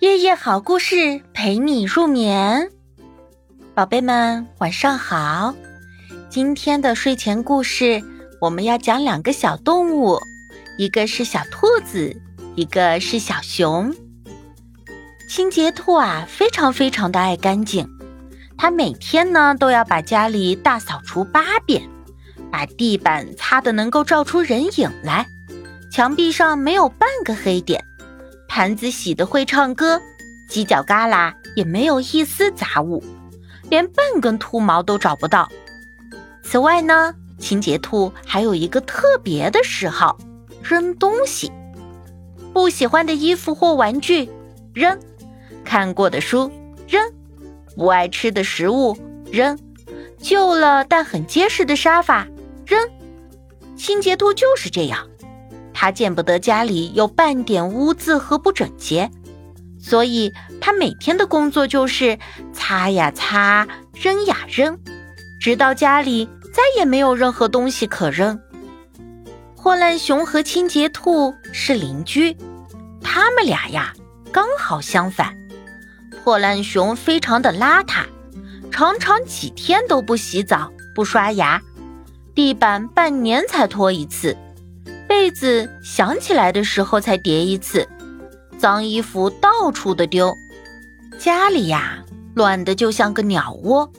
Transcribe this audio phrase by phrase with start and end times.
[0.00, 2.70] 夜夜好故事陪你入眠，
[3.74, 5.54] 宝贝们晚上好。
[6.28, 8.02] 今天的睡前故事，
[8.38, 10.18] 我们要讲两个小动物，
[10.76, 12.14] 一个是小兔子，
[12.56, 13.94] 一个是小熊。
[15.30, 17.88] 清洁兔啊，非常非常的爱干净，
[18.58, 21.88] 它每天呢都要把家里大扫除八遍，
[22.52, 25.26] 把地板擦的能够照出人影来，
[25.90, 27.82] 墙壁上没有半个黑点。
[28.56, 30.00] 盘子洗得会唱歌，
[30.48, 33.04] 犄角旮旯也没有一丝杂物，
[33.68, 35.46] 连半根秃毛都找不到。
[36.42, 40.16] 此外呢，清洁兔还有一个特别的嗜好：
[40.62, 41.52] 扔东西。
[42.54, 44.26] 不喜欢的衣服或玩具
[44.72, 44.98] 扔，
[45.62, 46.50] 看过的书
[46.88, 47.12] 扔，
[47.76, 48.96] 不爱吃的食物
[49.30, 49.58] 扔，
[50.16, 52.26] 旧了但很结实的沙发
[52.64, 52.80] 扔。
[53.76, 55.06] 清洁兔就是这样。
[55.78, 59.10] 他见不得家里有半点污渍和不整洁，
[59.78, 62.18] 所以他每天的工作就是
[62.54, 64.78] 擦呀擦，扔呀扔，
[65.38, 68.40] 直到家里再也没有任何东西可扔。
[69.54, 72.34] 破烂熊和清洁兔是邻居，
[73.02, 73.92] 他们俩呀
[74.32, 75.36] 刚好相反。
[76.24, 78.06] 破烂熊非常的邋遢，
[78.70, 81.60] 常常几天都不洗澡、不刷牙，
[82.34, 84.34] 地板半年才拖一次。
[85.18, 87.88] 被子想起来的时候才叠一次，
[88.58, 90.36] 脏衣服到处的丢，
[91.18, 93.90] 家里呀乱的就像个鸟窝。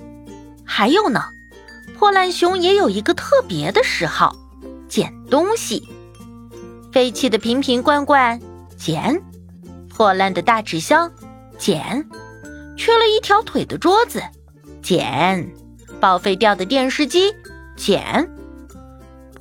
[0.64, 1.24] 还有呢，
[1.98, 4.36] 破烂熊也有一个特别的嗜好，
[4.88, 5.90] 捡东西。
[6.94, 8.40] 废弃的瓶瓶罐罐
[8.78, 9.20] 捡，
[9.90, 11.12] 破烂的大纸箱
[11.58, 12.08] 捡，
[12.78, 14.22] 缺了一条腿的桌子
[14.84, 15.52] 捡，
[16.00, 17.34] 报废掉的电视机
[17.76, 18.30] 捡。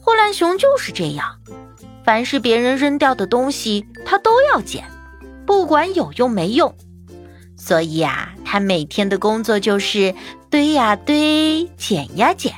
[0.03, 1.37] 破烂熊就是这样。
[2.07, 4.85] 凡是别人扔掉的东西，他都要捡，
[5.45, 6.73] 不管有用没用。
[7.57, 10.15] 所以啊，他每天的工作就是
[10.49, 12.55] 堆呀堆，捡呀捡，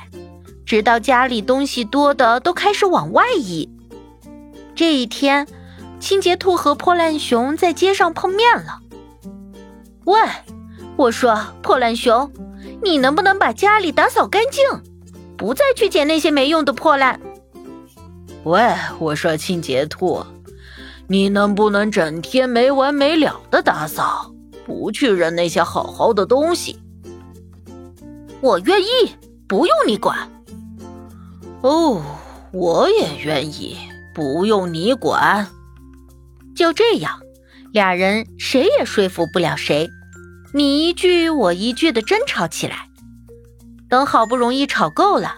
[0.67, 3.67] 直到家里东西多的都开始往外移。
[4.75, 5.47] 这一天，
[5.99, 8.79] 清洁兔和破烂熊在街上碰面了。
[10.05, 10.19] 喂，
[10.95, 12.31] 我说破烂熊，
[12.83, 14.63] 你能不能把家里打扫干净，
[15.35, 17.19] 不再去捡那些没用的破烂？
[18.45, 20.25] 喂，我说清洁兔，
[21.07, 24.33] 你能不能整天没完没了的打扫，
[24.65, 26.79] 不去扔那些好好的东西？
[28.39, 28.85] 我愿意，
[29.45, 30.17] 不用你管。
[31.61, 32.01] 哦，
[32.53, 33.77] 我也愿意，
[34.15, 35.45] 不用你管。
[36.55, 37.19] 就这样，
[37.73, 39.89] 俩人谁也说服不了谁，
[40.53, 42.87] 你一句我一句的争吵起来。
[43.89, 45.35] 等好不容易吵够了，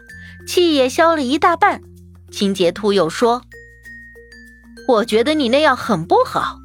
[0.48, 1.82] 气也消了一大半。
[2.32, 3.42] 清洁兔又说
[4.88, 6.60] ：“我觉得你那样很不好，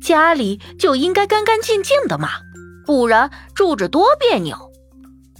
[0.00, 2.28] 家里就应该干干净净的嘛，
[2.86, 4.70] 不然住着多别扭。”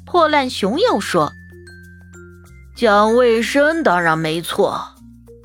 [0.07, 1.33] 破烂熊又说
[2.75, 4.95] ：“讲卫生当然没错，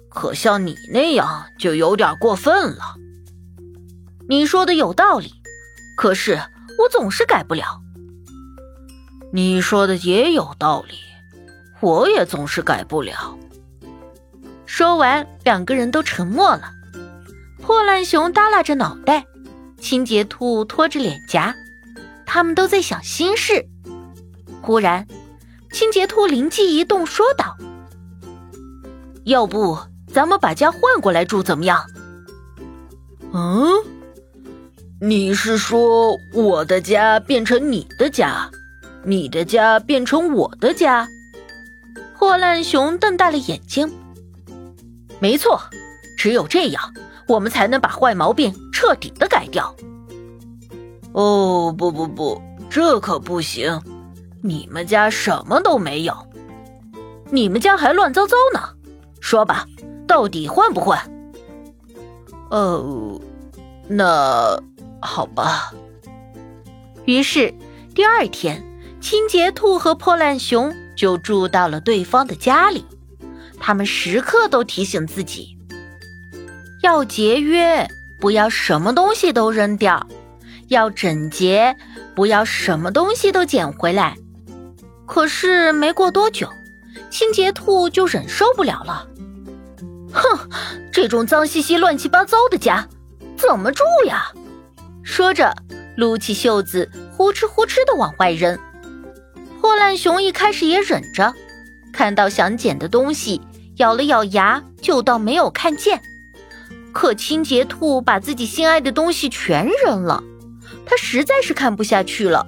[0.10, 2.96] 可像你那样就有点过分了。”
[4.30, 5.34] 你说的有道理，
[5.98, 6.40] 可是
[6.80, 7.82] 我总是改不了。
[9.34, 10.96] 你说的也有道理，
[11.82, 13.38] 我也总是改不了。
[14.76, 16.64] 说完，两个人都沉默了。
[17.62, 19.24] 破烂熊耷拉着脑袋，
[19.80, 21.54] 清洁兔拖着脸颊，
[22.26, 23.68] 他们都在想心事。
[24.64, 25.06] 忽然，
[25.72, 27.56] 清洁兔灵机一动，说道
[29.26, 29.78] ：“要不
[30.12, 31.86] 咱们把家换过来住，怎么样
[33.32, 33.70] ？”“嗯，
[35.00, 38.50] 你是说我的家变成你的家，
[39.06, 41.08] 你的家变成我的家？”
[42.18, 43.88] 破烂熊瞪大了眼睛。
[45.24, 45.58] 没错，
[46.18, 46.94] 只有这样，
[47.30, 49.74] 我们才能把坏毛病彻底的改掉。
[51.14, 53.82] 哦，不不不，这可不行！
[54.42, 56.14] 你们家什么都没有，
[57.32, 58.60] 你们家还乱糟糟呢。
[59.22, 59.66] 说吧，
[60.06, 61.00] 到底换不换？
[62.50, 63.18] 哦，
[63.88, 64.62] 那
[65.02, 65.72] 好吧。
[67.06, 67.54] 于是
[67.96, 68.62] 第二天，
[69.00, 72.86] 清洁兔和破烂熊就住到了对方的家里。
[73.66, 75.58] 他们时刻都提醒自己
[76.82, 77.88] 要节约，
[78.20, 80.06] 不要什么东西都扔掉；
[80.68, 81.78] 要整洁，
[82.14, 84.18] 不要什么东西都捡回来。
[85.06, 86.50] 可是没过多久，
[87.10, 89.08] 清洁兔就忍受不了了。
[90.12, 90.50] 哼，
[90.92, 92.86] 这种脏兮兮、乱七八糟的家，
[93.38, 94.26] 怎么住呀？
[95.04, 95.56] 说着，
[95.96, 98.60] 撸起袖子，呼哧呼哧的往外扔。
[99.62, 101.34] 破烂熊一开始也忍着，
[101.94, 103.40] 看到想捡的东西。
[103.78, 106.02] 咬了咬牙，就当没有看见。
[106.92, 110.24] 可清洁兔把自己心爱的东西全扔了，
[110.86, 112.46] 他实在是看不下去了，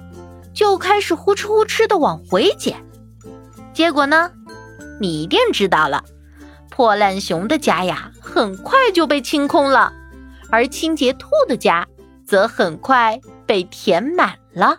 [0.54, 2.84] 就开始呼哧呼哧的往回捡。
[3.74, 4.30] 结果呢，
[5.00, 6.04] 你一定知道了，
[6.70, 9.92] 破烂熊的家呀，很快就被清空了，
[10.50, 11.86] 而清洁兔的家
[12.24, 14.78] 则很快被填满了。